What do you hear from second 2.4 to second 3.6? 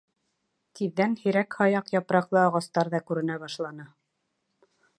ағастар ҙа күренә